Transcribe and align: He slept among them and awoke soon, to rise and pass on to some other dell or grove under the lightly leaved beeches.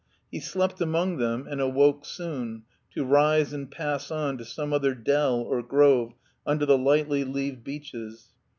He 0.31 0.39
slept 0.39 0.81
among 0.81 1.17
them 1.17 1.45
and 1.47 1.61
awoke 1.61 2.05
soon, 2.05 2.63
to 2.95 3.05
rise 3.05 3.53
and 3.53 3.69
pass 3.69 4.09
on 4.09 4.39
to 4.39 4.45
some 4.45 4.73
other 4.73 4.95
dell 4.95 5.35
or 5.41 5.61
grove 5.61 6.15
under 6.43 6.65
the 6.65 6.75
lightly 6.79 7.23
leaved 7.23 7.63
beeches. 7.63 8.29